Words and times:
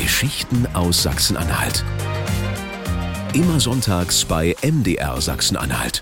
Geschichten 0.00 0.66
aus 0.72 1.02
Sachsen-Anhalt. 1.02 1.84
Immer 3.34 3.60
sonntags 3.60 4.24
bei 4.24 4.56
MDR 4.62 5.20
Sachsen-Anhalt. 5.20 6.00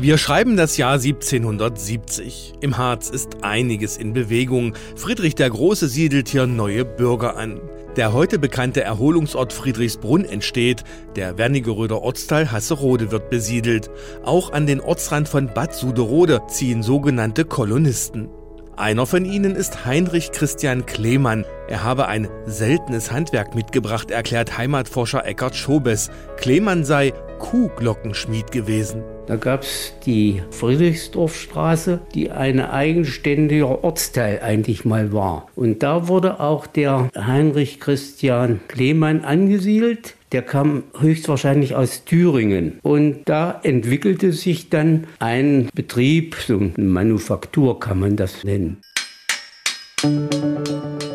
Wir 0.00 0.16
schreiben 0.16 0.56
das 0.56 0.78
Jahr 0.78 0.94
1770. 0.94 2.54
Im 2.62 2.78
Harz 2.78 3.10
ist 3.10 3.42
einiges 3.42 3.98
in 3.98 4.14
Bewegung. 4.14 4.72
Friedrich 4.96 5.34
der 5.34 5.50
Große 5.50 5.88
siedelt 5.88 6.30
hier 6.30 6.46
neue 6.46 6.86
Bürger 6.86 7.36
an. 7.36 7.60
Der 7.96 8.14
heute 8.14 8.38
bekannte 8.38 8.82
Erholungsort 8.82 9.52
Friedrichsbrunn 9.52 10.24
entsteht. 10.24 10.82
Der 11.14 11.36
Wernigeröder 11.36 12.00
Ortsteil 12.00 12.50
Hasserode 12.50 13.10
wird 13.12 13.28
besiedelt. 13.28 13.90
Auch 14.24 14.54
an 14.54 14.66
den 14.66 14.80
Ortsrand 14.80 15.28
von 15.28 15.52
Bad 15.52 15.74
Suderode 15.74 16.40
ziehen 16.48 16.82
sogenannte 16.82 17.44
Kolonisten. 17.44 18.30
Einer 18.76 19.06
von 19.06 19.24
ihnen 19.24 19.54
ist 19.54 19.84
Heinrich 19.84 20.32
Christian 20.32 20.84
Klemann. 20.84 21.44
Er 21.68 21.84
habe 21.84 22.08
ein 22.08 22.28
seltenes 22.46 23.12
Handwerk 23.12 23.54
mitgebracht, 23.54 24.10
erklärt 24.10 24.58
Heimatforscher 24.58 25.24
Eckhard 25.24 25.54
Schobes. 25.54 26.10
Klemann 26.38 26.84
sei 26.84 27.12
Kuhglockenschmied 27.38 28.50
gewesen. 28.50 29.04
Da 29.26 29.36
gab 29.36 29.62
es 29.62 29.94
die 30.04 30.42
Friedrichsdorfstraße, 30.50 32.00
die 32.14 32.32
ein 32.32 32.60
eigenständiger 32.60 33.84
Ortsteil 33.84 34.40
eigentlich 34.42 34.84
mal 34.84 35.12
war. 35.12 35.46
Und 35.54 35.84
da 35.84 36.08
wurde 36.08 36.40
auch 36.40 36.66
der 36.66 37.10
Heinrich 37.16 37.78
Christian 37.78 38.60
Klemann 38.66 39.24
angesiedelt. 39.24 40.16
Der 40.34 40.42
kam 40.42 40.82
höchstwahrscheinlich 40.98 41.76
aus 41.76 42.04
Thüringen. 42.04 42.80
Und 42.82 43.20
da 43.26 43.60
entwickelte 43.62 44.32
sich 44.32 44.68
dann 44.68 45.06
ein 45.20 45.68
Betrieb, 45.72 46.34
so 46.34 46.58
eine 46.58 46.72
Manufaktur 46.76 47.78
kann 47.78 48.00
man 48.00 48.16
das 48.16 48.42
nennen. 48.42 48.78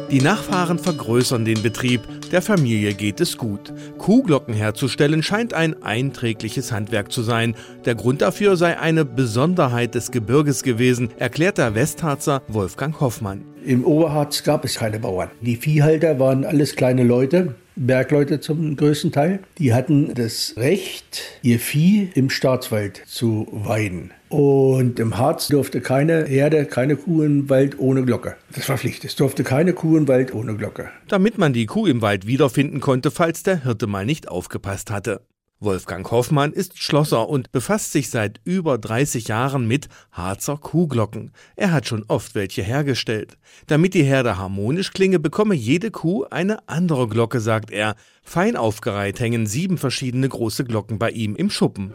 Die 0.09 0.21
Nachfahren 0.21 0.79
vergrößern 0.79 1.43
den 1.43 1.61
Betrieb, 1.61 1.99
der 2.31 2.41
Familie 2.41 2.93
geht 2.93 3.19
es 3.19 3.37
gut. 3.37 3.73
Kuhglocken 3.97 4.53
herzustellen 4.53 5.21
scheint 5.21 5.53
ein 5.53 5.83
einträgliches 5.83 6.71
Handwerk 6.71 7.11
zu 7.11 7.21
sein. 7.21 7.55
Der 7.83 7.95
Grund 7.95 8.21
dafür 8.21 8.55
sei 8.55 8.79
eine 8.79 9.03
Besonderheit 9.03 9.95
des 9.95 10.11
Gebirges 10.11 10.63
gewesen, 10.63 11.09
erklärt 11.17 11.57
der 11.57 11.75
Westharzer 11.75 12.41
Wolfgang 12.47 12.97
Hoffmann. 13.01 13.43
Im 13.65 13.83
Oberharz 13.83 14.43
gab 14.43 14.63
es 14.63 14.75
keine 14.75 14.99
Bauern. 14.99 15.29
Die 15.41 15.57
Viehhalter 15.57 16.19
waren 16.19 16.45
alles 16.45 16.77
kleine 16.77 17.03
Leute, 17.03 17.55
Bergleute 17.79 18.41
zum 18.41 18.75
größten 18.75 19.13
Teil. 19.13 19.39
Die 19.57 19.73
hatten 19.73 20.13
das 20.13 20.53
Recht, 20.57 21.21
ihr 21.41 21.59
Vieh 21.59 22.09
im 22.13 22.29
Staatswald 22.29 23.01
zu 23.05 23.47
weiden. 23.51 24.11
Und 24.27 24.99
im 24.99 25.17
Harz 25.17 25.47
durfte 25.47 25.79
keine 25.79 26.25
Herde, 26.25 26.65
keine 26.65 26.97
Kuh 26.97 27.23
im 27.23 27.49
Wald 27.49 27.79
ohne 27.79 28.03
Glocke. 28.03 28.35
Das 28.53 28.67
war 28.67 28.77
Pflicht. 28.77 29.05
Es 29.05 29.15
durfte 29.15 29.43
keine 29.43 29.73
Kuh 29.73 29.97
im 29.97 30.07
Wald 30.07 30.33
ohne 30.33 30.55
Glocke. 30.55 30.89
Damit 31.07 31.37
man 31.37 31.53
die 31.53 31.65
Kuh 31.65 31.87
im 31.87 32.01
Wald 32.01 32.27
wiederfinden 32.27 32.81
konnte, 32.81 33.11
falls 33.11 33.43
der 33.43 33.63
Hirte 33.63 33.87
mal 33.87 34.05
nicht 34.05 34.27
aufgepasst 34.27 34.91
hatte. 34.91 35.21
Wolfgang 35.61 36.09
Hoffmann 36.09 36.53
ist 36.53 36.81
Schlosser 36.81 37.27
und 37.27 37.51
befasst 37.51 37.91
sich 37.91 38.09
seit 38.09 38.39
über 38.45 38.77
30 38.77 39.27
Jahren 39.27 39.67
mit 39.67 39.89
Harzer 40.13 40.55
Kuhglocken. 40.55 41.33
Er 41.57 41.73
hat 41.73 41.85
schon 41.85 42.05
oft 42.07 42.33
welche 42.33 42.61
hergestellt. 42.63 43.37
Damit 43.67 43.93
die 43.93 44.03
Herde 44.03 44.37
harmonisch 44.37 44.91
klinge, 44.91 45.19
bekomme 45.19 45.55
jede 45.55 45.91
Kuh 45.91 46.23
eine 46.31 46.59
andere 46.69 47.09
Glocke, 47.09 47.41
sagt 47.41 47.71
er. 47.71 47.95
Fein 48.23 48.55
aufgereiht 48.55 49.19
hängen 49.19 49.47
sieben 49.47 49.77
verschiedene 49.77 50.29
große 50.29 50.63
Glocken 50.63 50.97
bei 50.97 51.09
ihm 51.09 51.35
im 51.35 51.49
Schuppen. 51.49 51.91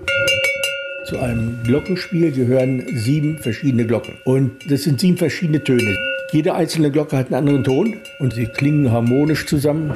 Zu 1.07 1.17
einem 1.19 1.63
Glockenspiel 1.65 2.33
gehören 2.33 2.85
sieben 2.99 3.39
verschiedene 3.39 3.87
Glocken. 3.87 4.19
Und 4.27 4.71
das 4.71 4.83
sind 4.83 5.01
sieben 5.01 5.17
verschiedene 5.17 5.65
Töne. 5.65 5.97
Jede 6.33 6.55
einzelne 6.55 6.91
Glocke 6.91 7.17
hat 7.17 7.29
einen 7.29 7.37
anderen 7.37 7.65
Ton 7.65 7.97
und 8.19 8.35
sie 8.35 8.45
klingen 8.45 8.91
harmonisch 8.91 9.47
zusammen. 9.47 9.95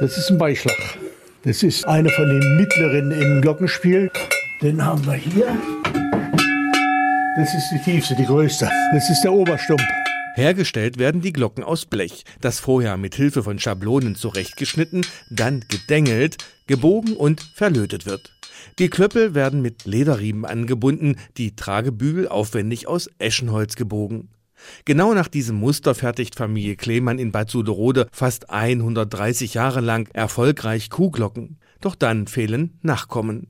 Das 0.00 0.18
ist 0.18 0.28
ein 0.28 0.38
Beischlag. 0.38 1.05
Das 1.46 1.62
ist 1.62 1.86
eine 1.86 2.08
von 2.10 2.28
den 2.28 2.56
mittleren 2.56 3.12
im 3.12 3.40
Glockenspiel. 3.40 4.10
Den 4.62 4.84
haben 4.84 5.06
wir 5.06 5.14
hier. 5.14 5.46
Das 7.36 7.54
ist 7.54 7.70
die 7.70 7.78
tiefste, 7.84 8.16
die 8.16 8.24
größte. 8.24 8.68
Das 8.92 9.08
ist 9.08 9.22
der 9.22 9.32
Oberstumpf. 9.32 9.84
Hergestellt 10.34 10.98
werden 10.98 11.20
die 11.20 11.32
Glocken 11.32 11.62
aus 11.62 11.86
Blech, 11.86 12.24
das 12.40 12.58
vorher 12.58 12.96
mit 12.96 13.14
Hilfe 13.14 13.44
von 13.44 13.60
Schablonen 13.60 14.16
zurechtgeschnitten, 14.16 15.06
dann 15.30 15.64
gedengelt, 15.68 16.38
gebogen 16.66 17.16
und 17.16 17.40
verlötet 17.54 18.06
wird. 18.06 18.32
Die 18.80 18.90
Klöppel 18.90 19.36
werden 19.36 19.62
mit 19.62 19.84
Lederriemen 19.84 20.46
angebunden, 20.46 21.14
die 21.36 21.54
Tragebügel 21.54 22.26
aufwendig 22.26 22.88
aus 22.88 23.08
Eschenholz 23.20 23.76
gebogen. 23.76 24.30
Genau 24.84 25.14
nach 25.14 25.28
diesem 25.28 25.56
Muster 25.56 25.94
fertigt 25.94 26.34
Familie 26.34 26.76
Klemann 26.76 27.18
in 27.18 27.32
Bad 27.32 27.50
Suderode 27.50 28.06
fast 28.12 28.50
130 28.50 29.54
Jahre 29.54 29.80
lang 29.80 30.08
erfolgreich 30.12 30.90
Kuhglocken. 30.90 31.58
Doch 31.80 31.94
dann 31.94 32.26
fehlen 32.26 32.78
Nachkommen. 32.82 33.46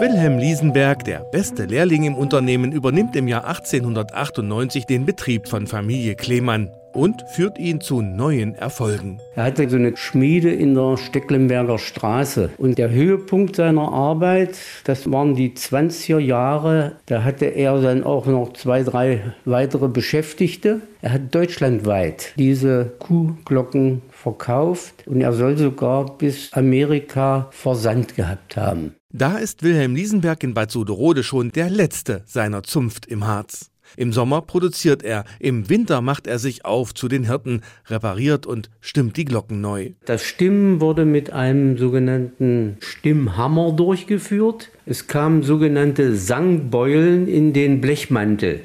Wilhelm 0.00 0.38
Liesenberg, 0.38 1.04
der 1.04 1.20
beste 1.30 1.66
Lehrling 1.66 2.04
im 2.04 2.14
Unternehmen, 2.14 2.72
übernimmt 2.72 3.14
im 3.16 3.28
Jahr 3.28 3.46
1898 3.46 4.86
den 4.86 5.04
Betrieb 5.04 5.46
von 5.46 5.66
Familie 5.66 6.14
Klemann 6.14 6.70
und 6.92 7.22
führt 7.34 7.58
ihn 7.58 7.80
zu 7.80 8.02
neuen 8.02 8.54
Erfolgen. 8.54 9.20
Er 9.36 9.44
hatte 9.44 9.68
so 9.68 9.76
eine 9.76 9.96
Schmiede 9.96 10.50
in 10.50 10.74
der 10.74 10.96
Stecklenberger 10.96 11.78
Straße 11.78 12.50
und 12.58 12.78
der 12.78 12.90
Höhepunkt 12.90 13.56
seiner 13.56 13.92
Arbeit, 13.92 14.56
das 14.84 15.10
waren 15.10 15.34
die 15.34 15.50
20er 15.50 16.18
Jahre, 16.18 16.96
da 17.06 17.24
hatte 17.24 17.46
er 17.46 17.80
dann 17.80 18.04
auch 18.04 18.26
noch 18.26 18.52
zwei, 18.52 18.82
drei 18.82 19.34
weitere 19.44 19.88
Beschäftigte. 19.88 20.80
Er 21.02 21.12
hat 21.12 21.34
deutschlandweit 21.34 22.34
diese 22.36 22.92
Kuhglocken 22.98 24.02
verkauft 24.10 25.04
und 25.06 25.20
er 25.20 25.32
soll 25.32 25.56
sogar 25.56 26.18
bis 26.18 26.52
Amerika 26.52 27.48
Versand 27.50 28.16
gehabt 28.16 28.56
haben. 28.56 28.94
Da 29.12 29.38
ist 29.38 29.62
Wilhelm 29.64 29.96
Liesenberg 29.96 30.44
in 30.44 30.54
Bad 30.54 30.70
Suderode 30.70 31.24
schon 31.24 31.50
der 31.50 31.68
letzte 31.68 32.22
seiner 32.26 32.62
Zunft 32.62 33.06
im 33.06 33.26
Harz. 33.26 33.70
Im 33.96 34.12
Sommer 34.12 34.42
produziert 34.42 35.02
er, 35.02 35.24
im 35.38 35.68
Winter 35.68 36.00
macht 36.00 36.26
er 36.26 36.38
sich 36.38 36.64
auf 36.64 36.94
zu 36.94 37.08
den 37.08 37.24
Hirten, 37.24 37.62
repariert 37.88 38.46
und 38.46 38.70
stimmt 38.80 39.16
die 39.16 39.24
Glocken 39.24 39.60
neu. 39.60 39.90
Das 40.04 40.24
Stimmen 40.24 40.80
wurde 40.80 41.04
mit 41.04 41.32
einem 41.32 41.78
sogenannten 41.78 42.76
Stimmhammer 42.80 43.72
durchgeführt. 43.72 44.70
Es 44.86 45.06
kamen 45.06 45.42
sogenannte 45.42 46.14
Sangbeulen 46.16 47.28
in 47.28 47.52
den 47.52 47.80
Blechmantel. 47.80 48.60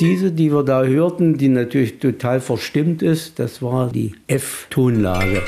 Diese, 0.00 0.32
die 0.32 0.50
wir 0.50 0.62
da 0.62 0.82
hörten, 0.82 1.36
die 1.36 1.48
natürlich 1.48 1.98
total 1.98 2.40
verstimmt 2.40 3.02
ist, 3.02 3.38
das 3.38 3.60
war 3.60 3.90
die 3.90 4.14
F-Tonlage. 4.28 5.42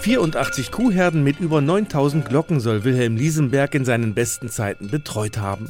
84 0.00 0.70
Kuhherden 0.70 1.24
mit 1.24 1.40
über 1.40 1.60
9000 1.60 2.28
Glocken 2.28 2.60
soll 2.60 2.84
Wilhelm 2.84 3.16
Liesenberg 3.16 3.74
in 3.74 3.84
seinen 3.84 4.14
besten 4.14 4.48
Zeiten 4.48 4.90
betreut 4.90 5.38
haben. 5.38 5.68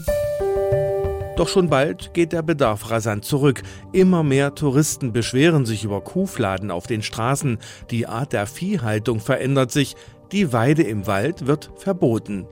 Doch 1.38 1.47
schon 1.47 1.71
bald 1.71 2.15
geht 2.15 2.32
der 2.32 2.43
Bedarf 2.43 2.91
rasant 2.91 3.25
zurück. 3.25 3.62
Immer 3.93 4.25
mehr 4.25 4.56
Touristen 4.56 5.12
beschweren 5.12 5.66
sich 5.66 5.84
über 5.84 6.00
Kuhfladen 6.00 6.72
auf 6.72 6.88
den 6.88 7.00
Straßen. 7.00 7.59
Die 7.93 8.09
Art 8.09 8.32
der 8.32 8.49
Viehhaltung 8.49 9.21
verändert 9.21 9.71
sich. 9.71 9.94
Die 10.32 10.53
Weide 10.53 10.82
im 10.82 11.06
Wald 11.06 11.47
wird 11.47 11.71
verboten. 11.76 12.49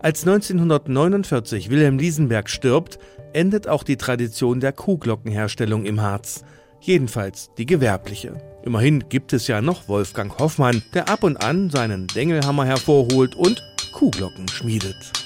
Als 0.00 0.26
1949 0.26 1.70
Wilhelm 1.70 1.96
Liesenberg 1.96 2.50
stirbt, 2.50 2.98
endet 3.32 3.68
auch 3.68 3.82
die 3.82 3.96
Tradition 3.96 4.60
der 4.60 4.72
Kuhglockenherstellung 4.72 5.86
im 5.86 6.02
Harz. 6.02 6.44
Jedenfalls 6.78 7.48
die 7.56 7.64
gewerbliche. 7.64 8.34
Immerhin 8.64 9.08
gibt 9.08 9.32
es 9.32 9.46
ja 9.46 9.62
noch 9.62 9.88
Wolfgang 9.88 10.38
Hoffmann, 10.38 10.82
der 10.92 11.08
ab 11.08 11.24
und 11.24 11.42
an 11.42 11.70
seinen 11.70 12.06
Dengelhammer 12.08 12.66
hervorholt 12.66 13.34
und 13.34 13.62
Kuhglocken 13.94 14.46
schmiedet. 14.48 15.25